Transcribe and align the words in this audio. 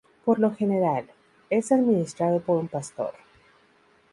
Por 0.25 0.39
lo 0.39 0.49
general, 0.55 1.11
es 1.51 1.71
administrado 1.71 2.39
por 2.39 2.57
un 2.57 2.67
pastor. 2.67 3.13